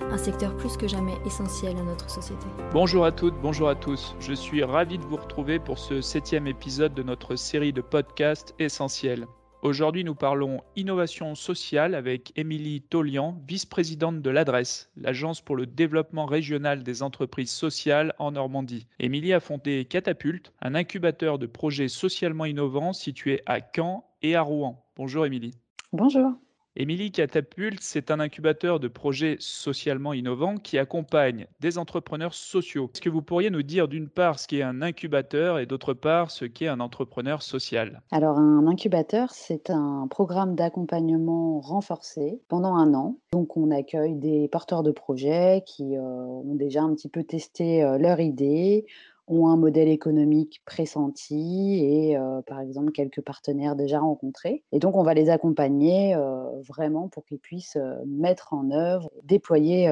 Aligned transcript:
un 0.00 0.18
secteur 0.18 0.56
plus 0.56 0.76
que 0.76 0.88
jamais 0.88 1.14
essentiel 1.26 1.76
à 1.76 1.82
notre 1.82 2.08
société. 2.10 2.46
Bonjour 2.72 3.04
à 3.04 3.12
toutes, 3.12 3.34
bonjour 3.40 3.68
à 3.68 3.74
tous. 3.74 4.14
Je 4.20 4.32
suis 4.32 4.64
ravi 4.64 4.98
de 4.98 5.04
vous 5.04 5.16
retrouver 5.16 5.58
pour 5.58 5.78
ce 5.78 6.00
septième 6.00 6.46
épisode 6.46 6.94
de 6.94 7.02
notre 7.02 7.36
série 7.36 7.72
de 7.72 7.80
podcasts 7.80 8.54
essentiels. 8.58 9.26
Aujourd'hui, 9.62 10.04
nous 10.04 10.14
parlons 10.14 10.62
innovation 10.74 11.34
sociale 11.34 11.94
avec 11.94 12.32
Émilie 12.34 12.80
Tolian, 12.80 13.36
vice-présidente 13.46 14.22
de 14.22 14.30
l'Adresse, 14.30 14.90
l'agence 14.96 15.42
pour 15.42 15.54
le 15.54 15.66
développement 15.66 16.24
régional 16.24 16.82
des 16.82 17.02
entreprises 17.02 17.50
sociales 17.50 18.14
en 18.18 18.32
Normandie. 18.32 18.86
Émilie 19.00 19.34
a 19.34 19.40
fondé 19.40 19.84
Catapulte, 19.84 20.54
un 20.62 20.74
incubateur 20.74 21.38
de 21.38 21.46
projets 21.46 21.88
socialement 21.88 22.46
innovants 22.46 22.94
situé 22.94 23.42
à 23.44 23.58
Caen 23.60 24.06
et 24.22 24.34
à 24.34 24.40
Rouen. 24.40 24.82
Bonjour 24.96 25.26
Émilie. 25.26 25.52
Bonjour. 25.92 26.32
Émilie 26.80 27.12
Catapulte, 27.12 27.82
c'est 27.82 28.10
un 28.10 28.20
incubateur 28.20 28.80
de 28.80 28.88
projets 28.88 29.36
socialement 29.38 30.14
innovants 30.14 30.56
qui 30.56 30.78
accompagne 30.78 31.46
des 31.60 31.76
entrepreneurs 31.76 32.32
sociaux. 32.32 32.90
Est-ce 32.94 33.02
que 33.02 33.10
vous 33.10 33.20
pourriez 33.20 33.50
nous 33.50 33.62
dire 33.62 33.86
d'une 33.86 34.08
part 34.08 34.38
ce 34.38 34.48
qu'est 34.48 34.62
un 34.62 34.80
incubateur 34.80 35.58
et 35.58 35.66
d'autre 35.66 35.92
part 35.92 36.30
ce 36.30 36.46
qu'est 36.46 36.68
un 36.68 36.80
entrepreneur 36.80 37.42
social? 37.42 38.00
Alors 38.10 38.38
un 38.38 38.66
incubateur, 38.66 39.28
c'est 39.30 39.68
un 39.68 40.06
programme 40.08 40.54
d'accompagnement 40.54 41.60
renforcé 41.60 42.40
pendant 42.48 42.74
un 42.74 42.94
an. 42.94 43.18
Donc 43.32 43.58
on 43.58 43.70
accueille 43.70 44.14
des 44.14 44.48
porteurs 44.48 44.82
de 44.82 44.90
projets 44.90 45.62
qui 45.66 45.98
euh, 45.98 46.00
ont 46.00 46.54
déjà 46.54 46.80
un 46.80 46.94
petit 46.94 47.10
peu 47.10 47.24
testé 47.24 47.84
euh, 47.84 47.98
leur 47.98 48.20
idée, 48.20 48.86
ont 49.30 49.48
un 49.48 49.56
modèle 49.56 49.88
économique 49.88 50.60
pressenti 50.64 51.84
et 51.84 52.16
euh, 52.16 52.42
par 52.42 52.60
exemple 52.60 52.90
quelques 52.90 53.22
partenaires 53.22 53.76
déjà 53.76 54.00
rencontrés. 54.00 54.64
Et 54.72 54.78
donc 54.78 54.96
on 54.96 55.02
va 55.02 55.14
les 55.14 55.30
accompagner 55.30 56.14
euh, 56.14 56.44
vraiment 56.68 57.08
pour 57.08 57.24
qu'ils 57.24 57.38
puissent 57.38 57.76
euh, 57.76 57.94
mettre 58.06 58.52
en 58.52 58.70
œuvre, 58.70 59.10
déployer 59.24 59.88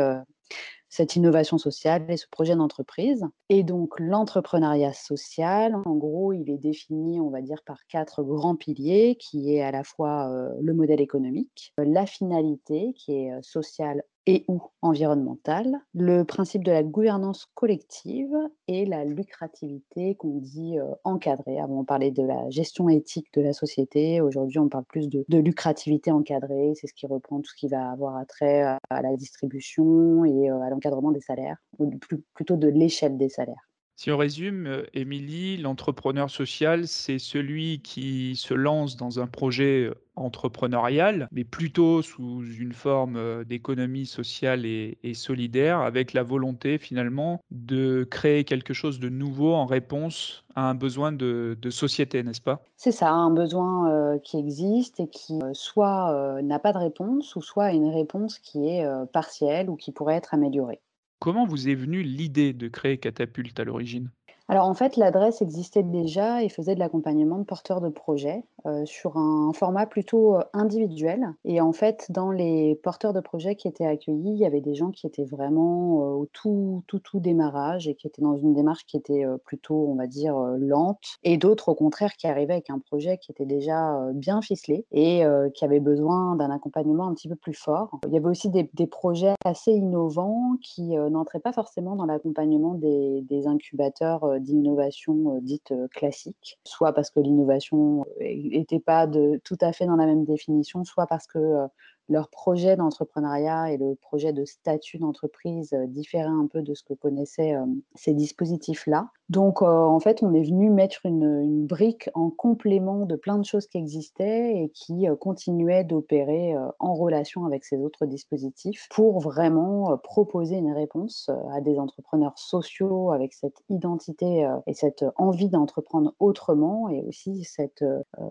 cette 0.89 1.17
innovation 1.17 1.59
sociale 1.59 2.07
et 2.09 2.17
ce 2.17 2.27
projet 2.31 2.57
d'entreprise. 2.57 3.25
Et 3.49 3.63
donc 3.63 4.01
l'entrepreneuriat 4.01 4.93
social, 4.93 5.77
en 5.85 5.97
gros, 5.97 6.33
il 6.33 6.51
est 6.51 6.59
défini, 6.59 7.21
on 7.21 7.29
va 7.29 7.43
dire, 7.43 7.63
par 7.65 7.87
quatre 7.87 8.23
grands 8.23 8.57
piliers, 8.57 9.17
qui 9.21 9.55
est 9.55 9.63
à 9.63 9.71
la 9.71 9.85
fois 9.85 10.31
le 10.59 10.73
modèle 10.73 11.01
économique, 11.01 11.75
la 11.77 12.07
finalité, 12.07 12.95
qui 12.97 13.13
est 13.13 13.43
sociale 13.43 14.03
et 14.29 14.45
ou 14.47 14.61
environnementale, 14.83 15.79
le 15.95 16.23
principe 16.23 16.63
de 16.63 16.71
la 16.71 16.83
gouvernance 16.83 17.47
collective 17.55 18.37
et 18.69 18.85
la 18.85 19.07
lucrativité 19.07 20.17
qu'on 20.17 20.37
dit 20.37 20.79
euh, 20.79 20.85
encadrée. 21.03 21.59
Avant, 21.59 21.81
on 21.81 21.85
parlait 21.85 22.11
de 22.11 22.23
la 22.23 22.51
gestion 22.51 22.91
éthique 22.91 23.33
de 23.33 23.41
la 23.41 23.55
société. 23.55 24.21
Aujourd'hui, 24.21 24.59
on 24.59 24.69
parle 24.69 24.85
plus 24.85 25.09
de, 25.09 25.25
lucrativité 25.31 26.11
encadrée. 26.11 26.75
C'est 26.75 26.89
ce 26.89 26.93
qui 26.93 27.07
reprend 27.07 27.41
tout 27.41 27.49
ce 27.49 27.57
qui 27.57 27.69
va 27.69 27.91
avoir 27.91 28.17
attrait 28.17 28.61
à, 28.61 28.79
à 28.91 29.01
la 29.01 29.17
distribution 29.17 30.27
et 30.27 30.51
euh, 30.51 30.61
à 30.61 30.69
l'encadrement 30.69 31.11
des 31.11 31.23
salaires, 31.23 31.57
ou 31.79 31.91
plutôt 32.35 32.57
de 32.57 32.69
l'échelle 32.69 33.17
des 33.17 33.31
salaires. 33.31 33.67
Si 33.99 34.13
on 34.13 34.17
résume, 34.17 34.69
euh, 34.69 34.85
Émilie, 34.95 35.57
l'entrepreneur 35.57 36.31
social, 36.31 36.87
c'est 36.87 37.19
celui 37.19 37.81
qui 37.83 38.37
se 38.37 38.55
lance 38.55 38.97
dans 38.97 39.19
un 39.19 39.27
projet 39.27 39.87
euh, 39.87 39.95
entrepreneurial, 40.15 41.27
mais 41.33 41.43
plutôt 41.43 42.01
sous 42.01 42.45
une 42.45 42.75
forme 42.75 43.17
euh, 43.17 43.43
d'économie 43.43 44.07
sociale 44.07 44.65
et, 44.67 45.15
solidaire, 45.15 45.81
avec 45.81 46.13
la 46.13 46.23
volonté 46.23 46.79
finalement 46.79 47.41
de 47.51 48.07
créer 48.09 48.45
quelque 48.45 48.73
chose 48.73 49.01
de 49.01 49.09
nouveau 49.09 49.53
en 49.53 49.67
réponse 49.67 50.45
à 50.55 50.71
un 50.71 50.77
besoin 50.77 51.11
de, 51.11 51.57
société, 51.69 52.23
n'est-ce 52.23 52.41
pas? 52.41 52.63
C'est 52.77 52.93
ça, 52.93 53.11
un 53.11 53.33
besoin 53.33 54.19
qui 54.23 54.39
existe 54.39 55.01
et 55.01 55.09
qui 55.09 55.41
soit 55.55 56.41
n'a 56.43 56.61
pas 56.61 56.73
de 56.73 56.79
réponse, 56.79 57.35
ou 57.35 57.43
soit 57.43 57.73
une 57.73 57.89
réponse 57.89 58.39
qui 58.39 58.69
est 58.69 58.87
partielle 59.13 59.71
ou 59.71 59.77
qui 59.77 59.93
pourrait 59.93 60.15
être 60.15 60.35
améliorée. 60.35 60.81
Comment 61.21 61.47
vous 61.47 61.69
est 61.69 61.77
venue 61.77 62.03
l'idée 62.03 62.53
de 62.53 62.67
créer 62.67 62.99
Catapulte 62.99 63.61
à 63.61 63.65
l'origine? 63.65 64.11
Alors 64.51 64.67
en 64.67 64.75
fait, 64.75 64.97
l'adresse 64.97 65.43
existait 65.43 65.83
déjà 65.83 66.43
et 66.43 66.49
faisait 66.49 66.75
de 66.75 66.81
l'accompagnement 66.81 67.39
de 67.39 67.45
porteurs 67.45 67.83
de 67.83 67.91
projets 67.91 68.45
euh, 68.65 68.87
sur 68.87 69.19
un 69.19 69.53
format 69.53 69.85
plutôt 69.85 70.37
euh, 70.37 70.43
individuel. 70.55 71.35
Et 71.45 71.61
en 71.61 71.73
fait, 71.73 72.07
dans 72.09 72.31
les 72.31 72.75
porteurs 72.83 73.13
de 73.13 73.21
projets 73.21 73.57
qui 73.57 73.69
étaient 73.69 73.85
accueillis, 73.85 74.33
il 74.33 74.39
y 74.39 74.47
avait 74.47 74.63
des 74.63 74.75
gens 74.75 74.91
qui 74.91 75.07
étaient 75.07 75.27
vraiment 75.27 76.01
euh, 76.01 76.15
au 76.15 76.27
tout, 76.33 76.83
tout, 76.87 76.99
tout 76.99 77.21
démarrage 77.21 77.89
et 77.89 77.95
qui 77.95 78.07
étaient 78.07 78.23
dans 78.23 78.39
une 78.39 78.55
démarche 78.55 78.87
qui 78.87 78.97
était 78.97 79.25
plutôt, 79.45 79.87
on 79.91 79.97
va 79.97 80.07
dire, 80.07 80.35
lente. 80.59 81.19
Et 81.25 81.37
d'autres, 81.37 81.69
au 81.69 81.75
contraire, 81.75 82.15
qui 82.15 82.27
arrivaient 82.27 82.55
avec 82.55 82.71
un 82.71 82.79
projet 82.79 83.19
qui 83.19 83.31
était 83.31 83.45
déjà 83.45 83.99
bien 84.15 84.41
ficelé 84.41 84.87
et 84.93 85.23
qui 85.55 85.65
avait 85.65 85.81
besoin 85.81 86.37
d'un 86.37 86.51
accompagnement 86.51 87.07
un 87.07 87.15
petit 87.15 87.29
peu 87.29 87.37
plus 87.37 87.55
fort. 87.55 87.99
Il 88.07 88.15
y 88.15 88.17
avait 88.17 88.29
aussi 88.29 88.51
des, 88.51 88.87
projets 88.87 89.35
assez 89.45 89.73
innovants 89.73 90.57
qui 90.63 90.97
n'entraient 90.97 91.41
pas 91.41 91.53
forcément 91.53 91.97
dans 91.97 92.07
l'accompagnement 92.07 92.75
des, 92.75 93.23
des 93.29 93.47
incubateurs 93.47 94.38
d'innovation 94.39 95.37
euh, 95.37 95.41
dite 95.41 95.73
euh, 95.73 95.89
classique, 95.89 96.59
soit 96.65 96.93
parce 96.93 97.11
que 97.11 97.21
l'innovation 97.21 98.05
n'était 98.21 98.81
pas 98.81 99.07
de, 99.07 99.41
tout 99.45 99.59
à 99.61 99.73
fait 99.73 99.87
dans 99.87 99.97
la 99.97 100.07
même 100.07 100.25
définition, 100.25 100.85
soit 100.85 101.07
parce 101.07 101.27
que 101.27 101.39
euh, 101.39 101.67
leur 102.09 102.29
projet 102.29 102.77
d'entrepreneuriat 102.77 103.73
et 103.73 103.77
le 103.77 103.95
projet 103.95 104.33
de 104.33 104.45
statut 104.45 104.99
d'entreprise 104.99 105.73
euh, 105.73 105.87
différaient 105.87 106.25
un 106.25 106.47
peu 106.47 106.63
de 106.63 106.75
ce 106.75 106.83
que 106.83 106.95
connaissaient 106.95 107.55
euh, 107.55 107.67
ces 107.95 108.15
dispositifs-là. 108.15 109.11
Donc, 109.29 109.61
euh, 109.61 109.67
en 109.67 110.01
fait, 110.01 110.23
on 110.23 110.33
est 110.33 110.43
venu 110.43 110.71
mettre 110.71 111.05
une, 111.05 111.67
brique 111.67 112.09
en 112.15 112.31
complément 112.31 113.05
de 113.05 113.15
plein 113.15 113.37
de 113.37 113.45
choses 113.45 113.67
qui 113.67 113.77
existaient 113.77 114.57
et 114.57 114.71
qui 114.71 115.07
continuaient 115.21 115.85
d'opérer 115.85 116.55
en 116.79 116.95
relation 116.95 117.45
avec 117.45 117.65
ces 117.65 117.77
autres 117.83 118.07
dispositifs 118.07 118.87
pour 118.91 119.21
vraiment 119.21 119.99
proposer 119.99 120.57
une 120.57 120.73
réponse 120.73 121.31
à 121.53 121.61
des 121.61 121.79
entrepreneurs 121.79 122.39
sociaux 122.39 123.11
avec 123.13 123.35
cette 123.35 123.63
identité 123.69 124.49
et 124.67 124.75
cette 124.75 125.05
envie 125.17 125.49
d'entreprendre 125.49 126.15
autrement 126.21 126.89
et 126.89 127.03
aussi 127.03 127.45
cette 127.45 127.85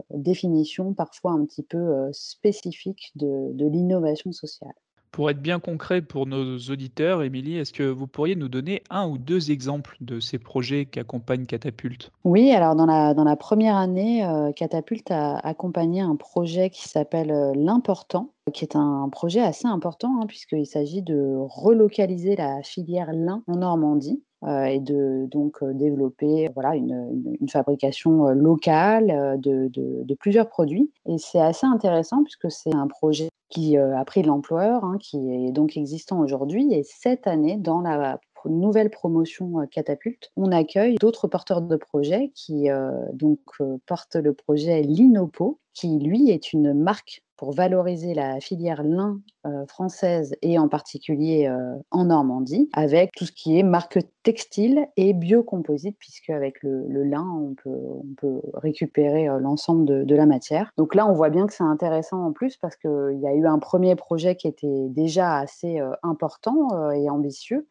définition 0.09 0.93
parfois 0.93 1.31
un 1.31 1.45
petit 1.45 1.63
peu 1.63 2.09
spécifique 2.11 3.11
de 3.15 3.66
l'innovation 3.67 4.31
sociale. 4.31 4.73
Pour 5.11 5.29
être 5.29 5.41
bien 5.41 5.59
concret 5.59 6.01
pour 6.01 6.27
nos 6.27 6.57
auditeurs, 6.57 7.23
Émilie, 7.23 7.57
est-ce 7.57 7.73
que 7.73 7.83
vous 7.83 8.07
pourriez 8.07 8.35
nous 8.35 8.49
donner 8.49 8.83
un 8.89 9.07
ou 9.07 9.17
deux 9.17 9.51
exemples 9.51 9.97
de 10.01 10.19
ces 10.19 10.37
projets 10.37 10.85
qui 10.85 10.99
accompagnent 10.99 11.45
Catapulte? 11.45 12.11
Oui, 12.23 12.51
alors 12.51 12.75
dans 12.75 12.85
la, 12.85 13.13
dans 13.13 13.23
la 13.23 13.35
première 13.35 13.77
année, 13.77 14.25
euh, 14.25 14.51
Catapulte 14.51 15.09
a 15.09 15.37
accompagné 15.37 16.01
un 16.01 16.15
projet 16.15 16.69
qui 16.69 16.87
s'appelle 16.87 17.31
euh, 17.31 17.53
L'Important, 17.55 18.33
qui 18.53 18.63
est 18.63 18.75
un 18.75 19.09
projet 19.09 19.41
assez 19.41 19.67
important 19.67 20.21
hein, 20.21 20.27
puisqu'il 20.27 20.67
s'agit 20.67 21.01
de 21.01 21.35
relocaliser 21.35 22.35
la 22.35 22.61
filière 22.61 23.11
lin 23.11 23.43
en 23.47 23.57
Normandie. 23.57 24.21
Euh, 24.43 24.65
et 24.65 24.79
de 24.79 25.25
donc 25.31 25.63
développer 25.63 26.49
voilà, 26.53 26.75
une, 26.75 27.35
fabrication 27.49 28.27
locale 28.29 29.39
de, 29.39 29.67
de, 29.69 30.03
de, 30.03 30.15
plusieurs 30.15 30.47
produits. 30.47 30.91
Et 31.07 31.17
c'est 31.17 31.39
assez 31.39 31.65
intéressant 31.65 32.23
puisque 32.23 32.51
c'est 32.51 32.75
un 32.75 32.87
projet 32.87 33.29
qui 33.49 33.77
a 33.77 34.03
pris 34.05 34.21
l'ampleur, 34.21 34.83
hein, 34.83 34.97
qui 34.99 35.17
est 35.17 35.51
donc 35.51 35.75
existant 35.75 36.19
aujourd'hui. 36.19 36.71
Et 36.71 36.83
cette 36.83 37.25
année, 37.25 37.57
dans 37.57 37.81
la 37.81 38.19
nouvelle 38.45 38.91
promotion 38.91 39.65
Catapulte, 39.71 40.31
on 40.35 40.51
accueille 40.51 40.95
d'autres 40.95 41.27
porteurs 41.27 41.61
de 41.61 41.75
projets 41.75 42.31
qui 42.35 42.67
donc 43.13 43.39
portent 43.85 44.17
le 44.17 44.33
projet 44.33 44.81
Linopo, 44.81 45.59
qui 45.73 45.99
lui 45.99 46.29
est 46.29 46.53
une 46.53 46.73
marque 46.73 47.23
pour 47.37 47.53
valoriser 47.53 48.13
la 48.13 48.39
filière 48.39 48.83
lin 48.83 49.19
française 49.67 50.35
et 50.41 50.59
en 50.59 50.67
particulier 50.67 51.49
en 51.91 52.05
Normandie, 52.05 52.69
avec 52.73 53.11
tout 53.15 53.25
ce 53.25 53.31
qui 53.31 53.57
est 53.57 53.63
marque 53.63 53.99
textile 54.23 54.87
et 54.97 55.13
biocomposite, 55.13 55.95
puisque 55.99 56.29
avec 56.31 56.61
le, 56.63 57.03
lin, 57.03 57.25
on 57.25 57.53
peut, 57.53 57.69
on 57.69 58.13
peut 58.17 58.41
récupérer 58.55 59.27
l'ensemble 59.39 59.85
de, 59.85 60.03
de, 60.03 60.15
la 60.15 60.25
matière. 60.25 60.71
Donc 60.77 60.95
là, 60.95 61.07
on 61.07 61.13
voit 61.13 61.29
bien 61.29 61.47
que 61.47 61.53
c'est 61.53 61.63
intéressant 61.63 62.25
en 62.25 62.33
plus 62.33 62.57
parce 62.57 62.75
qu'il 62.75 63.19
y 63.21 63.27
a 63.27 63.33
eu 63.33 63.45
un 63.47 63.59
premier 63.59 63.95
projet 63.95 64.35
qui 64.35 64.49
était 64.49 64.87
déjà 64.89 65.37
assez 65.37 65.79
important 66.03 66.91
et 66.91 67.09
ambitieux 67.09 67.67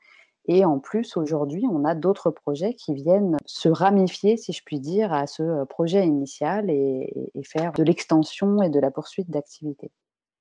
et 0.49 0.65
en 0.65 0.79
plus, 0.79 1.17
aujourd'hui, 1.17 1.65
on 1.71 1.85
a 1.85 1.95
d'autres 1.95 2.31
projets 2.31 2.75
qui 2.75 2.95
viennent 2.95 3.37
se 3.47 3.69
ramifier, 3.69 4.37
si 4.37 4.53
je 4.53 4.63
puis 4.65 4.79
dire, 4.79 5.13
à 5.13 5.27
ce 5.27 5.43
euh, 5.43 5.65
projet 5.65 6.07
initial 6.07 6.71
et, 6.71 7.13
faire 7.45 7.73
de 7.73 7.83
l'extension 7.83 8.63
et 8.63 8.71
de 8.71 8.81
la 8.81 8.91
poursuite 8.91 9.31
d'activités. 9.31 9.91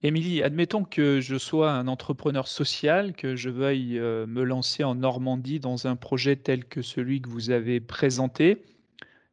Émilie, 0.01 0.43
admettons 0.43 0.83
que 0.83 1.19
je 1.21 1.37
sois 1.37 1.71
un 1.71 1.87
entrepreneur 1.87 2.47
social, 2.47 3.13
que 3.13 3.35
je 3.35 3.49
veuille 3.49 3.97
euh, 3.97 4.27
me 4.27 4.43
lancer 4.43 4.83
en 4.83 4.95
Normandie 4.95 5.59
dans 5.59 5.87
un 5.87 5.95
projet 5.95 6.35
tel 6.35 6.65
que 6.65 6.81
celui 6.81 7.21
que 7.21 7.29
vous 7.29 7.49
avez 7.49 7.79
présenté. 7.79 8.63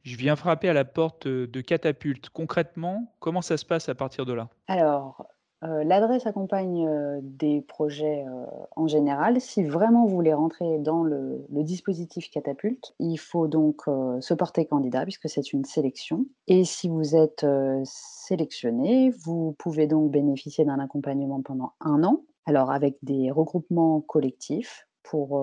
Je 0.02 0.16
viens 0.16 0.36
frapper 0.36 0.68
à 0.68 0.72
la 0.72 0.84
porte 0.84 1.28
de 1.28 1.60
Catapulte. 1.60 2.30
Concrètement, 2.30 3.14
comment 3.20 3.42
ça 3.42 3.56
se 3.56 3.64
passe 3.64 3.88
à 3.88 3.94
partir 3.94 4.26
de 4.26 4.32
là? 4.32 4.48
Alors, 4.66 5.26
euh, 5.64 5.84
l'adresse 5.84 6.26
accompagne 6.26 6.86
euh, 6.88 7.20
des 7.22 7.60
projets 7.60 8.24
euh, 8.26 8.46
en 8.74 8.88
général. 8.88 9.40
Si 9.40 9.62
vraiment 9.62 10.06
vous 10.06 10.14
voulez 10.14 10.32
rentrer 10.32 10.78
dans 10.78 11.04
le, 11.04 11.44
le 11.52 11.62
dispositif 11.62 12.30
catapulte, 12.30 12.94
il 12.98 13.16
faut 13.16 13.46
donc 13.46 13.82
se 14.20 14.34
porter 14.34 14.66
candidat 14.66 15.02
puisque 15.02 15.28
c'est 15.28 15.52
une 15.52 15.64
sélection. 15.64 16.26
Et 16.48 16.64
si 16.64 16.88
vous 16.88 17.14
êtes 17.14 17.46
sélectionné, 17.84 19.10
vous 19.24 19.54
pouvez 19.58 19.86
donc 19.86 20.10
bénéficier 20.10 20.64
d'un 20.64 20.78
accompagnement 20.78 21.42
pendant 21.42 21.72
un 21.80 22.02
an. 22.04 22.22
Alors 22.46 22.70
avec 22.70 22.96
des 23.02 23.30
regroupements 23.30 24.00
collectifs 24.00 24.88
pour 25.02 25.38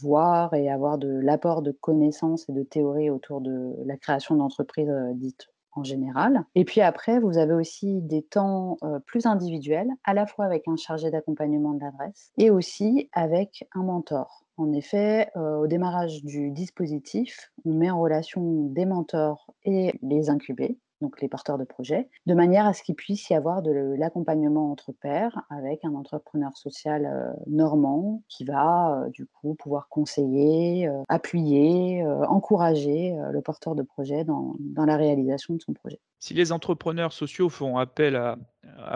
voir 0.00 0.54
et 0.54 0.70
avoir 0.70 0.98
de 0.98 1.08
l'apport 1.08 1.62
de 1.62 1.72
connaissances 1.72 2.48
et 2.48 2.52
de 2.52 2.62
théories 2.62 3.10
autour 3.10 3.40
de 3.40 3.74
la 3.84 3.96
création 3.96 4.36
d'entreprises 4.36 4.92
dites 5.14 5.48
en 5.72 5.84
général. 5.84 6.44
Et 6.54 6.64
puis 6.64 6.80
après, 6.80 7.18
vous 7.18 7.38
avez 7.38 7.54
aussi 7.54 8.00
des 8.02 8.22
temps 8.22 8.76
plus 9.06 9.26
individuels, 9.26 9.90
à 10.04 10.14
la 10.14 10.26
fois 10.26 10.44
avec 10.44 10.68
un 10.68 10.76
chargé 10.76 11.10
d'accompagnement 11.10 11.74
de 11.74 11.80
l'adresse 11.80 12.32
et 12.38 12.50
aussi 12.50 13.08
avec 13.12 13.66
un 13.74 13.82
mentor. 13.82 14.44
En 14.56 14.72
effet, 14.72 15.30
au 15.34 15.66
démarrage 15.66 16.22
du 16.24 16.50
dispositif, 16.50 17.52
on 17.64 17.72
met 17.72 17.90
en 17.90 18.00
relation 18.00 18.66
des 18.66 18.84
mentors 18.84 19.54
et 19.64 19.98
les 20.02 20.30
incubés 20.30 20.78
donc 21.02 21.20
les 21.20 21.28
porteurs 21.28 21.58
de 21.58 21.64
projets, 21.64 22.08
de 22.24 22.34
manière 22.34 22.66
à 22.66 22.72
ce 22.72 22.82
qu'il 22.82 22.94
puisse 22.94 23.28
y 23.28 23.34
avoir 23.34 23.60
de 23.60 23.94
l'accompagnement 23.98 24.70
entre 24.70 24.92
pairs 24.92 25.42
avec 25.50 25.84
un 25.84 25.94
entrepreneur 25.94 26.56
social 26.56 27.04
euh, 27.04 27.32
normand 27.46 28.22
qui 28.28 28.44
va 28.44 29.02
euh, 29.02 29.10
du 29.10 29.26
coup 29.26 29.54
pouvoir 29.54 29.88
conseiller, 29.88 30.88
euh, 30.88 31.02
appuyer, 31.08 32.04
encourager 32.28 33.14
le 33.32 33.40
porteur 33.42 33.74
de 33.74 33.82
projet 33.82 34.24
dans, 34.24 34.54
la 34.76 34.96
réalisation 34.96 35.54
de 35.54 35.60
son 35.60 35.72
projet. 35.72 36.00
Si 36.20 36.34
les 36.34 36.52
entrepreneurs 36.52 37.12
sociaux 37.12 37.48
font 37.48 37.78
appel 37.78 38.16
à, 38.16 38.38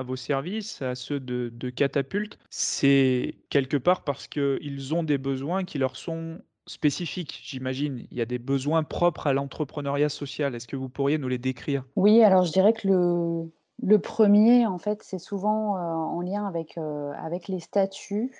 vos 0.02 0.16
services, 0.16 0.80
à 0.80 0.94
ceux 0.94 1.18
de, 1.18 1.50
de 1.52 1.70
Catapulte, 1.70 2.38
c'est 2.50 3.34
quelque 3.50 3.76
part 3.76 4.04
parce 4.04 4.28
qu'ils 4.28 4.94
ont 4.94 5.02
des 5.02 5.18
besoins 5.18 5.64
qui 5.64 5.78
leur 5.78 5.96
sont 5.96 6.38
spécifiques, 6.66 7.40
j'imagine. 7.44 8.06
Il 8.10 8.18
y 8.18 8.20
a 8.20 8.26
des 8.26 8.38
besoins 8.38 8.82
propres 8.82 9.26
à 9.26 9.32
l'entrepreneuriat 9.32 10.08
social. 10.08 10.54
Est-ce 10.54 10.66
que 10.66 10.76
vous 10.76 10.88
pourriez 10.88 11.18
nous 11.18 11.28
les 11.28 11.38
décrire? 11.38 11.84
Oui, 11.96 12.22
alors 12.22 12.44
je 12.44 12.52
dirais 12.52 12.72
que 12.72 12.88
le, 12.88 13.98
premier, 13.98 14.66
en 14.66 14.78
fait, 14.78 15.02
c'est 15.02 15.18
souvent 15.18 15.76
euh, 15.76 15.80
en 15.80 16.20
lien 16.20 16.46
avec, 16.46 16.76
euh, 16.78 17.12
avec 17.22 17.48
les 17.48 17.60
statuts 17.60 18.32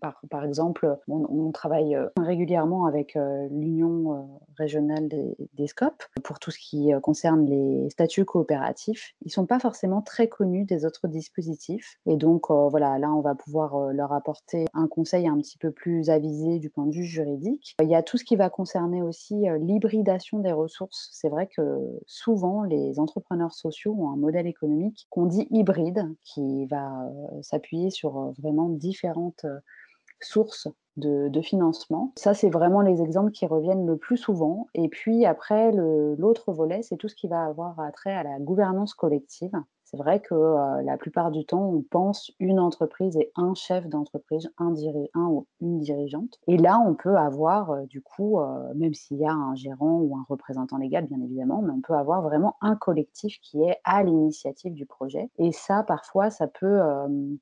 par, 0.00 0.20
par 0.30 0.44
exemple, 0.44 0.98
on, 1.08 1.50
travaille 1.52 1.94
euh, 1.94 2.08
régulièrement 2.18 2.86
avec 2.86 3.16
euh, 3.16 3.48
l'Union 3.50 4.14
euh, 4.14 4.22
régionale 4.56 5.08
des, 5.08 5.36
des, 5.54 5.66
SCOP 5.66 6.02
pour 6.22 6.38
tout 6.38 6.50
ce 6.50 6.58
qui 6.58 6.90
concerne 7.02 7.46
les 7.46 7.88
statuts 7.90 8.24
coopératifs. 8.24 9.14
Ils 9.22 9.28
ne 9.28 9.32
sont 9.32 9.46
pas 9.46 9.58
forcément 9.58 10.02
très 10.02 10.28
connus 10.28 10.64
des 10.64 10.84
autres 10.84 11.08
dispositifs. 11.08 11.98
Et 12.06 12.16
donc, 12.16 12.50
voilà, 12.50 12.98
là, 12.98 13.12
on 13.12 13.20
va 13.20 13.34
pouvoir 13.34 13.92
leur 13.92 14.12
apporter 14.12 14.66
un 14.74 14.86
conseil 14.86 15.26
un 15.26 15.38
petit 15.38 15.58
peu 15.58 15.70
plus 15.70 16.10
avisé 16.10 16.58
du 16.58 16.70
point 16.70 16.86
de 16.86 16.92
vue 16.92 17.04
juridique. 17.04 17.74
Il 17.82 17.88
y 17.88 17.94
a 17.94 18.02
tout 18.02 18.16
ce 18.16 18.24
qui 18.24 18.36
va 18.36 18.50
concerner 18.50 19.02
aussi 19.02 19.46
l'hybridation 19.60 20.38
des 20.38 20.52
ressources. 20.52 21.08
C'est 21.12 21.28
vrai 21.28 21.48
que 21.48 21.80
souvent, 22.06 22.62
les 22.62 22.98
entrepreneurs 22.98 23.54
sociaux 23.54 23.96
ont 23.98 24.10
un 24.10 24.16
modèle 24.16 24.46
économique 24.46 25.06
qu'on 25.10 25.26
dit 25.26 25.46
hybride, 25.50 26.14
qui 26.22 26.66
va 26.66 27.10
s'appuyer 27.42 27.90
sur 27.90 28.32
vraiment 28.38 28.68
différentes 28.68 29.46
sources 30.24 30.68
de, 30.96 31.40
financement. 31.42 32.12
Ça, 32.16 32.34
c'est 32.34 32.50
vraiment 32.50 32.80
les 32.80 33.02
exemples 33.02 33.32
qui 33.32 33.46
reviennent 33.46 33.86
le 33.86 33.96
plus 33.96 34.16
souvent. 34.16 34.68
Et 34.74 34.88
puis 34.88 35.26
après, 35.26 35.72
l'autre 35.72 36.52
volet, 36.52 36.82
c'est 36.82 36.96
tout 36.96 37.08
ce 37.08 37.14
qui 37.14 37.28
va 37.28 37.44
avoir 37.44 37.76
trait 37.92 38.14
à 38.14 38.22
la 38.22 38.38
gouvernance 38.38 38.94
collective. 38.94 39.52
C'est 39.84 39.96
vrai 39.96 40.20
que 40.20 40.34
la 40.82 40.96
plupart 40.96 41.30
du 41.30 41.44
temps, 41.44 41.68
on 41.68 41.82
pense 41.82 42.32
une 42.40 42.58
entreprise 42.58 43.16
et 43.16 43.30
un 43.36 43.54
chef 43.54 43.86
d'entreprise, 43.86 44.50
un, 44.58 44.74
un, 45.14 45.26
ou 45.26 45.46
une 45.60 45.78
dirigeante. 45.78 46.40
Et 46.48 46.56
là, 46.56 46.82
on 46.84 46.94
peut 46.94 47.16
avoir, 47.16 47.86
du 47.86 48.00
coup, 48.00 48.40
même 48.74 48.94
s'il 48.94 49.18
y 49.18 49.26
a 49.26 49.32
un 49.32 49.54
gérant 49.54 50.00
ou 50.00 50.16
un 50.16 50.24
représentant 50.28 50.78
légal, 50.78 51.06
bien 51.06 51.20
évidemment, 51.20 51.62
mais 51.62 51.70
on 51.70 51.80
peut 51.80 51.94
avoir 51.94 52.22
vraiment 52.22 52.56
un 52.60 52.76
collectif 52.76 53.38
qui 53.40 53.62
est 53.62 53.78
à 53.84 54.02
l'initiative 54.02 54.74
du 54.74 54.86
projet. 54.86 55.30
Et 55.38 55.52
ça, 55.52 55.82
parfois, 55.82 56.30
ça 56.30 56.48
peut 56.48 56.80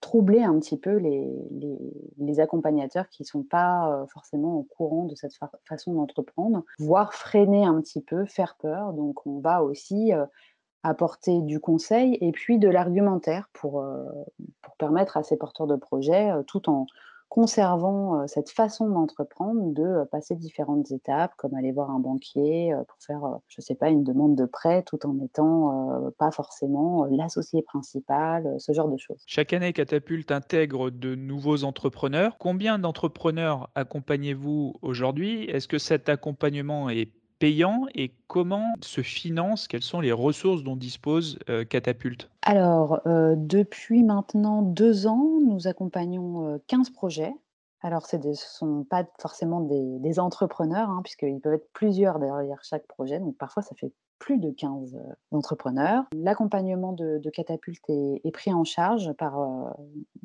troubler 0.00 0.42
un 0.42 0.58
petit 0.58 0.78
peu 0.78 0.96
les, 0.96 2.40
accompagnateurs 2.40 3.08
qui 3.10 3.22
ne 3.22 3.26
sont 3.26 3.42
pas 3.42 4.04
forcément 4.08 4.56
au 4.56 4.62
courant 4.62 5.04
de 5.04 5.14
cette 5.14 5.34
façon 5.68 5.92
d'entreprendre, 5.92 6.64
voire 6.78 7.12
freiner 7.12 7.64
un 7.64 7.80
petit 7.80 8.00
peu, 8.00 8.24
faire 8.24 8.56
peur. 8.58 8.94
Donc, 8.94 9.26
on 9.26 9.38
va 9.40 9.62
aussi 9.62 10.12
apporter 10.82 11.40
du 11.42 11.60
conseil 11.60 12.18
et 12.20 12.32
puis 12.32 12.58
de 12.58 12.68
l'argumentaire 12.68 13.48
pour, 13.52 13.80
euh, 13.80 14.04
pour 14.62 14.76
permettre 14.76 15.16
à 15.16 15.22
ces 15.22 15.36
porteurs 15.36 15.66
de 15.66 15.76
projets, 15.76 16.30
euh, 16.30 16.42
tout 16.42 16.68
en 16.68 16.86
conservant 17.28 18.20
euh, 18.20 18.26
cette 18.26 18.50
façon 18.50 18.90
d'entreprendre, 18.90 19.72
de 19.72 20.04
passer 20.10 20.34
différentes 20.34 20.90
étapes, 20.90 21.32
comme 21.36 21.54
aller 21.54 21.72
voir 21.72 21.90
un 21.90 21.98
banquier 21.98 22.74
pour 22.88 22.98
faire, 23.00 23.38
je 23.48 23.56
ne 23.60 23.62
sais 23.62 23.74
pas, 23.74 23.88
une 23.88 24.04
demande 24.04 24.34
de 24.34 24.44
prêt, 24.44 24.82
tout 24.82 25.06
en 25.06 25.14
n'étant 25.14 26.12
pas 26.18 26.30
forcément 26.30 27.06
l'associé 27.06 27.62
principal, 27.62 28.56
ce 28.58 28.72
genre 28.72 28.88
de 28.88 28.98
choses. 28.98 29.22
Chaque 29.26 29.54
année, 29.54 29.72
Catapulte 29.72 30.30
intègre 30.30 30.90
de 30.90 31.14
nouveaux 31.14 31.64
entrepreneurs. 31.64 32.36
Combien 32.38 32.78
d'entrepreneurs 32.78 33.70
accompagnez-vous 33.76 34.74
aujourd'hui? 34.82 35.44
Est-ce 35.44 35.68
que 35.68 35.78
cet 35.78 36.10
accompagnement 36.10 36.90
est 36.90 37.10
payant 37.42 37.86
et 37.96 38.12
comment 38.28 38.72
se 38.82 39.00
finance 39.00 39.66
Quelles 39.66 39.82
sont 39.82 40.00
les 40.00 40.12
ressources 40.12 40.62
dont 40.62 40.76
dispose 40.76 41.40
euh, 41.50 41.64
Catapulte? 41.64 42.30
Alors, 42.42 43.00
euh, 43.08 43.34
depuis 43.36 44.04
maintenant 44.04 44.62
deux 44.62 45.08
ans, 45.08 45.40
nous 45.44 45.66
accompagnons 45.66 46.60
15 46.68 46.90
euh, 46.90 46.92
projets. 46.92 47.32
Alors, 47.80 48.06
ce 48.06 48.16
ne 48.16 48.32
sont 48.34 48.86
pas 48.88 49.04
forcément 49.18 49.60
des, 49.60 50.20
entrepreneurs, 50.20 50.88
hein, 50.88 51.00
puisqu'ils 51.02 51.40
peuvent 51.40 51.54
être 51.54 51.68
plusieurs 51.72 52.20
derrière 52.20 52.62
chaque 52.62 52.86
projet. 52.86 53.18
Donc, 53.18 53.36
parfois, 53.36 53.64
ça 53.64 53.74
fait 53.74 53.90
plus 54.22 54.38
de 54.38 54.50
15 54.50 54.94
euh, 54.94 54.98
entrepreneurs. 55.32 56.04
L'accompagnement 56.14 56.92
de, 56.92 57.20
Catapulte 57.30 57.82
est, 57.88 58.30
pris 58.30 58.52
en 58.52 58.62
charge 58.62 59.12
par 59.14 59.40
euh, 59.40 59.70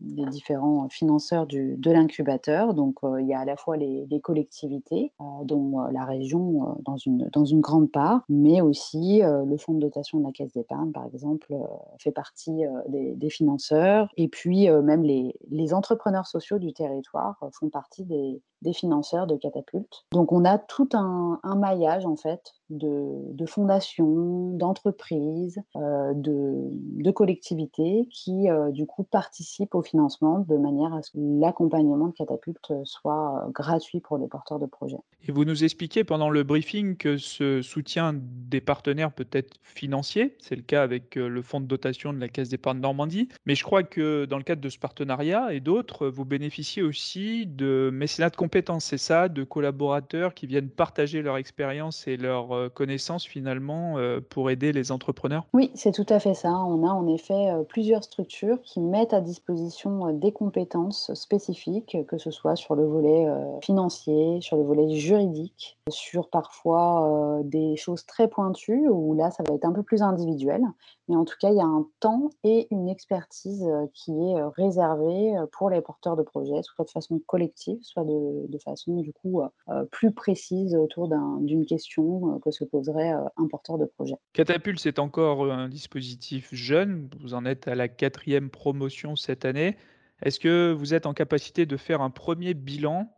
les 0.06 0.26
différents 0.28 0.88
financeurs 0.88 1.48
de 1.48 1.92
l'incubateur. 1.92 2.76
Donc, 2.76 2.98
euh, 3.04 3.20
il 3.20 3.28
y 3.28 3.34
a 3.34 3.40
à 3.40 3.46
la 3.46 3.58
fois 3.58 3.76
les, 3.76 4.08
collectivités, 4.22 5.14
dont 5.44 5.80
la 5.92 6.04
région 6.04 6.78
dans, 6.84 6.98
une, 6.98 7.62
grande 7.62 7.92
part, 7.92 8.24
mais 8.30 8.62
aussi 8.62 9.22
le 9.22 9.58
fonds 9.58 9.74
de 9.74 9.80
dotation 9.80 10.20
de 10.20 10.26
la 10.26 10.32
Caisse 10.32 10.54
d'épargne, 10.54 10.92
par 10.92 11.06
exemple, 11.06 11.56
fait 12.00 12.12
partie 12.12 12.64
des, 12.90 13.30
financeurs. 13.30 14.10
Et 14.18 14.28
puis, 14.28 14.70
même 14.70 15.04
les, 15.04 15.74
entrepreneurs 15.74 16.26
sociaux 16.26 16.60
du 16.60 16.74
territoire 16.74 17.38
font 17.52 17.70
partie 17.70 18.04
des, 18.04 18.42
des 18.62 18.74
financeurs 18.74 19.28
de 19.28 19.36
Catapulte. 19.36 20.06
Donc 20.12 20.32
on 20.32 20.46
a 20.46 20.58
tout 20.58 20.90
un, 20.94 21.40
maillage 21.58 22.06
en 22.06 22.16
fait 22.16 22.54
de, 22.70 23.46
fondations, 23.46 23.87
d'entreprises, 24.00 25.62
euh, 25.76 26.14
de, 26.14 27.12
collectivités 27.12 28.08
qui 28.12 28.50
euh, 28.50 28.70
du 28.70 28.86
coup 28.86 29.04
participent 29.04 29.74
au 29.74 29.82
financement 29.82 30.46
de 30.48 30.56
manière 30.56 30.94
à 30.94 31.02
ce 31.02 31.12
que 31.12 31.18
l'accompagnement 31.18 32.08
de 32.08 32.14
Catapulte 32.14 32.74
soit 32.84 33.44
euh, 33.46 33.50
gratuit 33.50 34.02
pour 34.02 34.18
les 34.18 34.28
porteurs 34.28 34.60
de 34.60 34.66
projets. 34.66 35.00
Et 35.28 35.32
vous 35.32 35.46
nous 35.46 35.64
expliquez 35.64 36.04
pendant 36.04 36.30
le 36.30 36.44
briefing 36.44 36.96
que 36.98 37.18
ce 37.18 37.62
soutien 37.62 38.14
des 38.14 38.62
partenaires 38.62 39.12
peut 39.12 39.28
être 39.32 39.56
financier, 39.64 40.36
c'est 40.40 40.56
le 40.56 40.62
cas 40.62 40.84
avec 40.84 41.16
le 41.16 41.42
fonds 41.42 41.62
de 41.62 41.66
dotation 41.66 42.14
de 42.14 42.20
la 42.20 42.28
Caisse 42.28 42.50
d'épargne 42.50 42.80
Normandie, 42.80 43.30
mais 43.46 43.56
je 43.56 43.64
crois 43.64 43.84
que 43.84 44.26
dans 44.26 44.38
le 44.38 44.44
cadre 44.44 44.62
de 44.62 44.70
ce 44.70 44.78
partenariat 44.78 45.54
et 45.54 45.60
d'autres, 45.60 46.08
vous 46.08 46.26
bénéficiez 46.26 46.84
aussi 46.84 47.48
de 47.48 47.90
mécénat 47.92 48.30
de 48.30 48.36
compétences, 48.36 48.86
c'est 48.86 48.98
ça, 48.98 49.28
de 49.28 49.44
collaborateurs 49.44 50.34
qui 50.34 50.46
viennent 50.46 50.70
partager 50.70 51.22
leur 51.22 51.38
expérience 51.38 52.08
et 52.08 52.18
leurs 52.18 52.72
connaissances 52.74 53.26
finalement 53.26 53.77
euh, 53.98 54.20
pour 54.30 54.50
aider 54.50 54.72
les 54.72 54.92
entrepreneurs? 54.92 55.46
Oui, 55.54 55.72
c'est 55.74 55.92
tout 55.92 56.06
à 56.10 56.20
fait 56.20 56.34
ça. 56.34 56.50
On 56.50 56.86
a 56.86 56.90
en 56.90 57.08
effet 57.08 57.52
euh, 57.52 57.64
plusieurs 57.64 58.04
structures 58.04 58.62
qui 58.62 58.80
mettent 58.80 59.14
à 59.14 59.22
disposition 59.22 60.14
des 60.14 60.32
compétences 60.32 61.14
spécifiques, 61.14 61.98
que 62.08 62.18
ce 62.18 62.32
soit 62.32 62.56
sur 62.56 62.76
le 62.76 62.86
volet 62.86 63.28
financier, 63.62 64.40
sur 64.42 64.58
le 64.58 64.64
volet 64.64 64.90
juridique, 64.90 65.78
sur 65.90 66.30
parfois 66.30 67.40
des 67.44 67.76
choses 67.76 68.06
très 68.06 68.28
pointues, 68.28 68.88
où 68.90 69.14
là, 69.14 69.32
ça 69.32 69.44
va 69.48 69.56
être 69.56 69.66
un 69.66 69.74
peu 69.74 69.84
plus 69.84 70.02
individuel. 70.02 70.62
Mais 71.08 71.16
en 71.16 71.24
tout 71.24 71.36
cas, 71.40 71.50
il 71.50 71.58
y 71.58 71.62
a 71.62 71.66
un 71.66 71.86
temps 72.00 72.30
et 72.44 72.68
une 72.72 72.90
expertise 72.90 73.66
qui 73.94 74.12
est 74.12 74.44
réservée 74.58 75.34
pour 75.52 75.70
les 75.70 75.82
porteurs 75.82 76.16
de 76.16 76.24
projets, 76.24 76.62
soit 76.64 76.86
de 76.86 76.90
façon 76.90 77.20
collective, 77.26 77.80
soit 77.82 78.04
de, 78.04 78.58
façon 78.64 78.98
du 79.02 79.14
coup 79.14 79.42
euh, 79.42 79.48
euh, 79.70 79.86
plus 79.86 80.12
précise 80.12 80.76
autour 80.76 81.10
d'une 81.40 81.66
question 81.66 82.36
euh, 82.36 82.40
que 82.40 82.52
se 82.52 82.64
poserait 82.64 83.12
un 83.12 83.48
porteur 83.48 83.57
de 83.78 83.86
projet. 83.86 84.16
Catapulte, 84.34 84.80
c'est 84.80 85.00
encore 85.00 85.52
un 85.52 85.70
dispositif 85.70 86.50
jeune. 86.54 87.10
Vous 87.20 87.34
en 87.34 87.46
êtes 87.46 87.68
à 87.68 87.76
la 87.76 87.88
quatrième 87.88 88.50
promotion 88.50 89.16
cette 89.16 89.46
année. 89.46 89.78
Est-ce 90.22 90.40
que 90.40 90.72
vous 90.72 90.94
êtes 90.94 91.06
en 91.06 91.14
capacité 91.14 91.66
de 91.66 91.78
faire 91.78 92.02
un 92.02 92.10
premier 92.10 92.54
bilan 92.54 93.12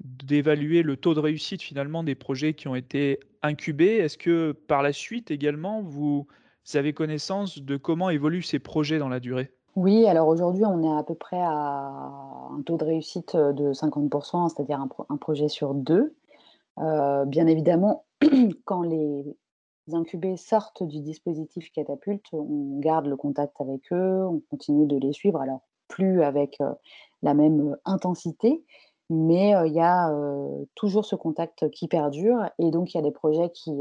d'évaluer 0.00 0.82
le 0.82 0.96
taux 0.96 1.14
de 1.14 1.20
réussite 1.20 1.62
finalement 1.62 2.04
des 2.04 2.14
projets 2.14 2.54
qui 2.54 2.68
ont 2.68 2.74
été 2.74 3.20
incubés? 3.42 3.96
Est-ce 3.96 4.16
que 4.16 4.52
par 4.52 4.82
la 4.82 4.92
suite 4.92 5.30
également, 5.30 5.82
vous 5.82 6.26
avez 6.74 6.92
connaissance 6.92 7.58
de 7.58 7.76
comment 7.76 8.10
évoluent 8.10 8.42
ces 8.42 8.58
projets 8.58 8.98
dans 8.98 9.08
la 9.08 9.20
durée? 9.20 9.52
Oui, 9.76 10.06
alors 10.06 10.28
aujourd'hui, 10.28 10.64
on 10.64 10.82
est 10.82 10.98
à 10.98 11.02
peu 11.02 11.14
près 11.14 11.40
à 11.40 11.52
un 11.52 12.62
taux 12.62 12.76
de 12.76 12.84
réussite 12.84 13.36
de 13.36 13.72
50%, 13.72 14.48
c'est-à-dire 14.48 14.80
un, 14.80 15.16
projet 15.16 15.48
sur 15.48 15.74
deux. 15.74 16.14
Euh, 16.78 17.24
bien 17.24 17.46
évidemment, 17.46 18.04
quand 18.64 18.82
les 18.82 19.36
incubés 19.94 20.36
sortent 20.36 20.82
du 20.82 21.00
dispositif 21.00 21.70
catapulte, 21.72 22.26
on 22.32 22.78
garde 22.78 23.06
le 23.06 23.16
contact 23.16 23.60
avec 23.60 23.92
eux, 23.92 24.26
on 24.26 24.40
continue 24.50 24.86
de 24.86 24.96
les 24.96 25.12
suivre, 25.12 25.40
alors 25.40 25.60
plus 25.88 26.22
avec 26.22 26.60
euh, 26.60 26.72
la 27.22 27.34
même 27.34 27.76
intensité, 27.84 28.64
mais 29.10 29.54
il 29.66 29.72
y 29.72 29.80
a 29.80 30.14
toujours 30.74 31.06
ce 31.06 31.16
contact 31.16 31.70
qui 31.70 31.88
perdure 31.88 32.50
et 32.58 32.70
donc 32.70 32.92
il 32.92 32.98
y 32.98 33.00
a 33.00 33.02
des 33.02 33.10
projets 33.10 33.50
qui 33.50 33.72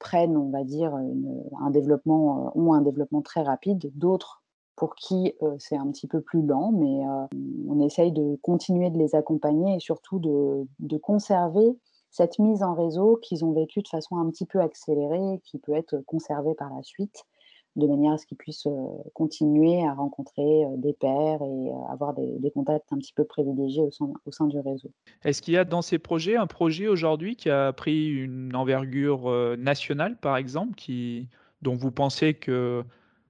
prennent, 0.00 0.36
on 0.36 0.50
va 0.50 0.64
dire, 0.64 0.92
un 0.94 1.70
développement, 1.70 2.52
ont 2.56 2.72
un 2.72 2.82
développement 2.82 3.22
très 3.22 3.42
rapide, 3.42 3.92
d'autres 3.94 4.42
pour 4.74 4.96
qui 4.96 5.34
c'est 5.58 5.76
un 5.76 5.86
petit 5.92 6.08
peu 6.08 6.20
plus 6.20 6.42
lent, 6.42 6.72
mais 6.72 7.04
on 7.68 7.80
essaye 7.80 8.10
de 8.10 8.36
continuer 8.42 8.90
de 8.90 8.98
les 8.98 9.14
accompagner 9.14 9.76
et 9.76 9.80
surtout 9.80 10.18
de 10.18 10.96
conserver 10.98 11.78
cette 12.14 12.38
mise 12.38 12.62
en 12.62 12.74
réseau 12.74 13.18
qu'ils 13.20 13.44
ont 13.44 13.52
vécue 13.52 13.82
de 13.82 13.88
façon 13.88 14.18
un 14.18 14.30
petit 14.30 14.46
peu 14.46 14.60
accélérée, 14.60 15.40
qui 15.42 15.58
peut 15.58 15.74
être 15.74 15.98
conservée 16.06 16.54
par 16.54 16.72
la 16.72 16.80
suite 16.84 17.24
de 17.74 17.88
manière 17.88 18.12
à 18.12 18.18
ce 18.18 18.26
qu'ils 18.26 18.36
puissent 18.36 18.68
continuer 19.14 19.84
à 19.84 19.94
rencontrer 19.94 20.64
des 20.76 20.92
pairs 20.92 21.42
et 21.42 21.72
avoir 21.90 22.14
des, 22.14 22.52
contacts 22.52 22.92
un 22.92 22.98
petit 22.98 23.12
peu 23.12 23.24
privilégiés 23.24 23.82
au 23.82 23.90
sein, 23.90 24.12
au 24.26 24.30
sein 24.30 24.46
du 24.46 24.60
réseau. 24.60 24.92
Est-ce 25.24 25.42
qu'il 25.42 25.54
y 25.54 25.56
a 25.56 25.64
dans 25.64 25.82
ces 25.82 25.98
projets 25.98 26.36
un 26.36 26.46
projet 26.46 26.86
aujourd'hui 26.86 27.34
qui 27.34 27.50
a 27.50 27.72
pris 27.72 28.06
une 28.06 28.54
envergure 28.54 29.56
nationale, 29.58 30.16
par 30.16 30.36
exemple, 30.36 30.76
qui, 30.76 31.28
dont 31.62 31.74
vous 31.74 31.90
pensez 31.90 32.34
que 32.34 32.84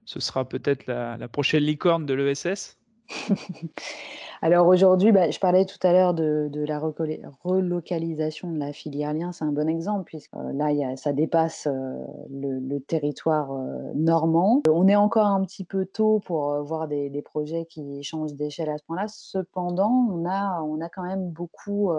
ce 0.05 0.19
sera 0.19 0.47
peut-être 0.47 0.85
la, 0.85 1.17
la 1.17 1.27
prochaine 1.27 1.63
licorne 1.63 2.05
de 2.05 2.13
l'ESS 2.13 2.77
Alors 4.45 4.67
aujourd'hui, 4.67 5.11
bah, 5.11 5.31
je 5.31 5.39
parlais 5.39 5.65
tout 5.65 5.79
à 5.81 5.91
l'heure 5.91 6.13
de, 6.13 6.51
la 6.67 6.77
relocalisation 6.77 8.51
de 8.51 8.59
la 8.59 8.73
filière 8.73 9.11
lien, 9.11 9.31
c'est 9.31 9.43
un 9.43 9.51
bon 9.51 9.67
exemple, 9.67 10.03
puisque 10.03 10.35
euh, 10.35 10.53
là, 10.53 10.95
ça 10.97 11.13
dépasse 11.13 11.65
euh, 11.65 11.97
le, 12.29 12.77
territoire 12.77 13.53
euh, 13.53 13.91
normand. 13.95 14.61
On 14.69 14.87
est 14.87 14.95
encore 14.95 15.25
un 15.25 15.43
petit 15.43 15.63
peu 15.63 15.87
tôt 15.87 16.21
pour 16.27 16.61
voir 16.61 16.87
des, 16.87 17.09
projets 17.23 17.65
qui 17.65 18.03
changent 18.03 18.35
d'échelle 18.35 18.69
à 18.69 18.77
ce 18.77 18.83
point-là. 18.83 19.07
Cependant, 19.07 20.11
on 20.11 20.27
a, 20.27 20.89
quand 20.89 21.01
même 21.01 21.31
beaucoup 21.31 21.91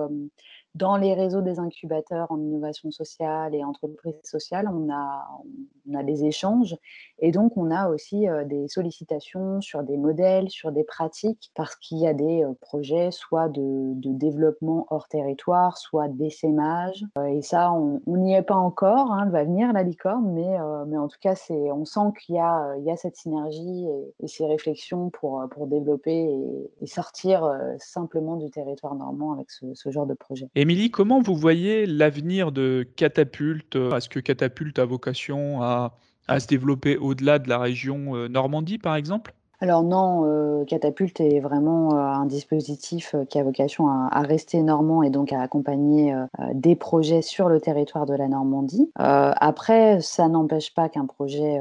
dans 0.76 0.97
les 0.97 1.15
réseaux 1.15 1.41
des 1.41 1.59
incubateurs 1.59 2.31
en 2.31 2.38
innovation 2.38 2.91
sociale 2.93 3.55
et 3.55 3.65
entreprise 3.65 4.15
sociale, 4.23 4.69
on 4.73 4.88
a, 4.93 6.03
des 6.05 6.25
échanges 6.25 6.76
et 7.19 7.33
donc 7.33 7.57
on 7.57 7.71
a 7.71 7.88
aussi 7.88 8.26
des 8.47 8.69
sollicitations 8.69 9.61
sur 9.61 9.83
des 9.83 9.97
modèles, 9.97 10.50
sur 10.50 10.71
des 10.71 10.85
pratiques, 10.85 11.50
parce 11.55 11.75
qu'il 11.76 11.99
y 11.99 12.07
a 12.07 12.15
des 12.15 12.36
projets 12.61 13.11
soit 13.11 13.49
de, 13.49 13.93
développement 13.97 14.87
hors 14.90 15.09
territoire, 15.09 15.76
soit 15.78 16.09
d'essaimage. 16.09 17.05
Et 17.28 17.43
ça, 17.43 17.73
on 17.73 18.00
n'y 18.07 18.35
est 18.35 18.43
pas 18.43 18.55
encore, 18.55 19.12
hein, 19.12 19.28
va 19.31 19.45
venir 19.45 19.73
la 19.73 19.83
licorne, 19.83 20.33
mais, 20.33 20.59
en 20.99 21.09
tout 21.09 21.19
cas, 21.21 21.35
on 21.50 21.85
sent 21.85 22.12
qu'il 22.21 22.37
y 22.37 22.38
a, 22.38 22.97
cette 22.97 23.16
synergie 23.16 23.87
et, 24.21 24.28
ces 24.28 24.47
réflexions 24.47 25.11
pour, 25.11 25.47
développer 25.66 26.28
et, 26.81 26.87
sortir 26.87 27.50
simplement 27.78 28.37
du 28.37 28.50
territoire 28.50 28.95
normand 28.95 29.33
avec 29.33 29.50
ce, 29.50 29.90
genre 29.90 30.07
de 30.07 30.14
projet. 30.14 30.49
Émilie, 30.55 30.90
comment 30.90 31.21
vous 31.21 31.35
voyez 31.35 31.87
l'avenir 31.87 32.52
de 32.52 32.87
Catapulte 32.97 33.76
Est-ce 33.76 34.09
que 34.09 34.21
Catapulte 34.21 34.78
a 34.78 34.85
vocation 34.85 35.62
à, 35.62 35.93
se 36.38 36.47
développer 36.47 36.97
au-delà 36.97 37.38
de 37.38 37.49
la 37.49 37.59
région 37.59 38.28
Normandie, 38.28 38.78
par 38.78 38.97
exemple? 38.97 39.35
Alors 39.60 39.82
non, 39.82 40.25
euh, 40.26 40.64
Catapulte 40.64 41.20
est 41.20 41.40
vraiment 41.40 41.94
euh, 41.94 41.98
un 41.98 42.26
dispositif 42.26 43.14
qui 43.28 43.38
a 43.38 43.42
vocation 43.42 43.88
à, 43.88 44.20
rester 44.20 44.62
normand 44.62 45.02
et 45.02 45.10
donc 45.10 45.32
à 45.32 45.40
accompagner 45.40 46.14
des 46.52 46.75
projets 46.75 47.22
sur 47.22 47.48
le 47.48 47.60
territoire 47.60 48.06
de 48.06 48.14
la 48.14 48.28
Normandie. 48.28 48.90
après, 48.96 50.00
ça 50.00 50.28
n'empêche 50.28 50.75
pas 50.75 50.88
qu'un 50.88 51.06
projet 51.06 51.60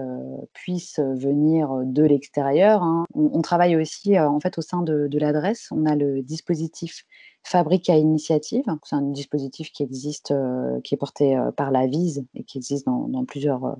puisse 0.53 0.99
venir 0.99 1.81
de 1.83 2.03
l'extérieur. 2.03 2.81
Hein. 2.81 3.05
On, 3.13 3.41
travaille 3.41 3.75
aussi 3.75 4.19
en 4.19 4.39
fait 4.39 4.57
au 4.57 4.61
sein 4.61 4.81
de 4.81 5.19
l'adresse. 5.19 5.67
On 5.71 5.85
a 5.85 5.95
le 5.95 6.21
dispositif 6.21 7.05
Fabrique 7.45 7.91
à 7.91 7.95
initiative, 7.95 8.63
c'est 8.83 8.95
un 8.95 9.03
dispositif 9.03 9.71
qui 9.71 9.83
existe, 9.83 10.31
euh, 10.31 10.81
qui 10.81 10.95
est 10.95 10.97
porté 10.97 11.37
euh, 11.37 11.51
par 11.51 11.69
la 11.69 11.85
Vise 11.85 12.25
et 12.33 12.43
qui 12.43 12.57
existe 12.57 12.87
dans, 12.87 13.23
plusieurs 13.23 13.65
euh, 13.65 13.73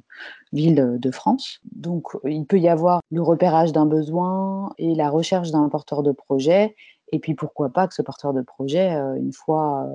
villes 0.54 0.98
de 1.00 1.12
France. 1.12 1.62
Donc, 1.74 2.10
il 2.26 2.46
peut 2.46 2.60
y 2.60 2.70
avoir 2.70 3.02
le 3.10 3.24
repérage 3.24 3.72
d'un 3.72 3.88
besoin 3.88 4.72
et 4.78 4.94
la 4.94 5.10
recherche 5.10 5.50
d'un 5.50 5.68
porteur 5.68 6.04
de 6.04 6.12
projet. 6.12 6.76
Et 7.12 7.18
puis, 7.18 7.34
pourquoi 7.34 7.70
pas 7.70 7.88
que 7.88 7.96
ce 7.96 8.04
porteur 8.04 8.34
de 8.34 8.44
projet, 8.44 8.92
une 9.18 9.34
fois 9.34 9.90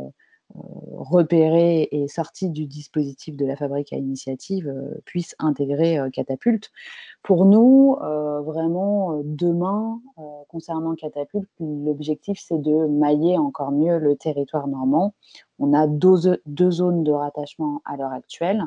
repéré 0.54 1.88
et 1.92 2.08
sorti 2.08 2.50
du 2.50 2.66
dispositif 2.66 3.36
de 3.36 3.46
la 3.46 3.56
fabrique 3.56 3.92
à 3.92 3.96
initiative 3.96 4.72
puisse 5.04 5.34
intégrer 5.38 5.98
Catapulte. 6.12 6.70
Pour 7.22 7.44
nous, 7.44 7.96
vraiment, 8.44 9.20
demain, 9.24 10.00
concernant 10.48 10.94
Catapulte, 10.94 11.48
l'objectif, 11.58 12.40
c'est 12.44 12.60
de 12.60 12.86
mailler 12.86 13.38
encore 13.38 13.72
mieux 13.72 13.98
le 13.98 14.16
territoire 14.16 14.68
normand. 14.68 15.14
On 15.58 15.72
a 15.72 15.86
deux, 15.86 16.40
deux 16.46 16.70
zones 16.70 17.04
de 17.04 17.12
rattachement 17.12 17.80
à 17.84 17.96
l'heure 17.96 18.12
actuelle 18.12 18.64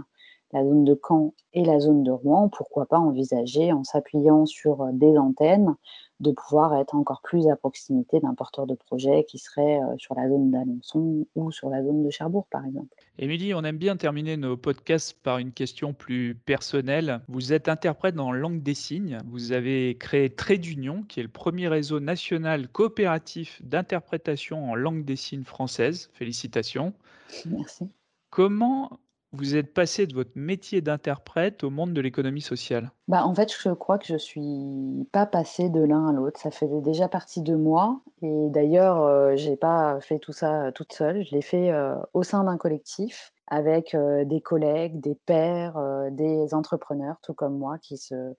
la 0.53 0.63
zone 0.63 0.83
de 0.85 0.99
Caen 1.07 1.33
et 1.53 1.65
la 1.65 1.79
zone 1.79 2.03
de 2.03 2.11
Rouen, 2.11 2.47
pourquoi 2.47 2.85
pas 2.85 2.99
envisager, 2.99 3.73
en 3.73 3.83
s'appuyant 3.83 4.45
sur 4.45 4.85
des 4.93 5.17
antennes, 5.17 5.75
de 6.19 6.31
pouvoir 6.31 6.75
être 6.75 6.95
encore 6.95 7.21
plus 7.21 7.47
à 7.49 7.55
proximité 7.55 8.19
d'un 8.19 8.33
porteur 8.33 8.67
de 8.67 8.75
projet 8.75 9.25
qui 9.27 9.37
serait 9.37 9.79
euh, 9.81 9.97
sur 9.97 10.15
la 10.15 10.29
zone 10.29 10.51
d'Alençon 10.51 11.25
ou 11.35 11.51
sur 11.51 11.69
la 11.69 11.83
zone 11.83 12.03
de 12.03 12.09
Cherbourg, 12.09 12.47
par 12.49 12.65
exemple. 12.65 12.87
Émilie, 13.17 13.53
on 13.53 13.63
aime 13.63 13.77
bien 13.77 13.97
terminer 13.97 14.37
nos 14.37 14.57
podcasts 14.57 15.13
par 15.21 15.37
une 15.37 15.51
question 15.51 15.93
plus 15.93 16.35
personnelle. 16.35 17.21
Vous 17.27 17.53
êtes 17.53 17.67
interprète 17.67 18.17
en 18.19 18.31
langue 18.31 18.63
des 18.63 18.73
signes. 18.73 19.19
Vous 19.27 19.51
avez 19.51 19.97
créé 19.97 20.29
Trait 20.29 20.57
d'Union, 20.57 21.03
qui 21.03 21.19
est 21.19 21.23
le 21.23 21.29
premier 21.29 21.67
réseau 21.67 21.99
national 21.99 22.67
coopératif 22.69 23.61
d'interprétation 23.63 24.71
en 24.71 24.75
langue 24.75 25.05
des 25.05 25.15
signes 25.15 25.43
française. 25.43 26.09
Félicitations. 26.13 26.93
Merci. 27.45 27.89
Comment 28.29 28.99
vous 29.33 29.55
êtes 29.55 29.73
passé 29.73 30.05
de 30.05 30.13
votre 30.13 30.31
métier 30.35 30.81
d'interprète 30.81 31.63
au 31.63 31.69
monde 31.69 31.93
de 31.93 32.01
l'économie 32.01 32.41
sociale? 32.41 32.91
Bah, 33.07 33.25
en 33.25 33.33
fait, 33.33 33.51
je 33.51 33.69
crois 33.69 33.97
que 33.97 34.05
je 34.05 34.17
suis 34.17 35.07
pas 35.11 35.25
passée 35.25 35.69
de 35.69 35.81
l'un 35.81 36.07
à 36.07 36.13
l'autre. 36.13 36.39
Ça 36.39 36.51
faisait 36.51 36.81
déjà 36.81 37.07
partie 37.07 37.41
de 37.41 37.55
moi 37.55 38.01
et 38.21 38.49
d'ailleurs, 38.49 39.01
euh, 39.01 39.35
j'ai 39.35 39.55
pas 39.55 39.99
fait 40.01 40.19
tout 40.19 40.33
ça, 40.33 40.71
toute 40.71 40.93
seule. 40.93 41.25
Je 41.25 41.35
l'ai 41.35 41.41
fait, 41.41 41.71
euh, 41.71 41.95
au 42.13 42.21
sein 42.21 42.43
d'un 42.43 42.57
collectif 42.57 43.33
avec, 43.47 43.95
euh, 43.95 44.23
des 44.23 44.39
collègues, 44.39 44.99
des 44.99 45.15
pairs, 45.15 45.79
des 46.11 46.53
entrepreneurs, 46.53 47.17
tout 47.21 47.33
comme 47.33 47.57
moi, 47.57 47.77
qui 47.79 47.97
se 47.97 48.35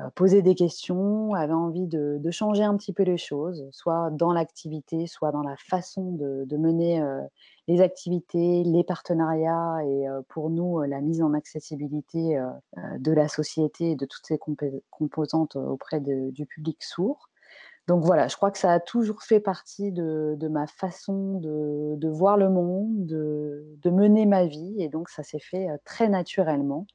euh, 0.00 0.08
poser 0.14 0.40
des 0.40 0.54
questions, 0.54 1.34
avait 1.34 1.52
envie 1.52 1.86
de, 1.86 2.18
changer 2.30 2.62
un 2.62 2.76
petit 2.78 2.94
peu 2.94 3.02
les 3.02 3.18
choses, 3.18 3.68
soit 3.72 4.10
dans 4.10 4.32
l'activité, 4.32 5.06
soit 5.06 5.32
dans 5.32 5.42
la 5.42 5.56
façon 5.56 6.12
de, 6.12 6.56
mener 6.56 7.02
euh, 7.02 7.20
les 7.68 7.80
activités, 7.80 8.64
les 8.64 8.84
partenariats 8.84 9.78
et 9.84 10.06
pour 10.28 10.50
nous 10.50 10.80
la 10.82 11.00
mise 11.00 11.22
en 11.22 11.32
accessibilité 11.32 12.40
de 12.98 13.12
la 13.12 13.28
société 13.28 13.92
et 13.92 13.96
de 13.96 14.04
toutes 14.04 14.26
ses 14.26 14.38
composantes 14.90 15.56
auprès 15.56 16.00
du 16.00 16.46
public 16.46 16.82
sourd. 16.82 17.28
Donc 17.88 18.04
voilà, 18.04 18.28
je 18.28 18.36
crois 18.36 18.52
que 18.52 18.58
ça 18.58 18.72
a 18.72 18.80
toujours 18.80 19.22
fait 19.22 19.40
partie 19.40 19.90
de, 19.90 20.48
ma 20.48 20.66
façon 20.66 21.40
de, 21.40 22.08
voir 22.08 22.36
le 22.36 22.48
monde, 22.48 23.06
de, 23.06 23.90
mener 23.90 24.24
ma 24.24 24.46
vie 24.46 24.76
et 24.78 24.88
donc 24.88 25.08
ça 25.08 25.22
s'est 25.22 25.40
fait 25.40 25.68
très 25.84 26.08
naturellement. 26.08 26.86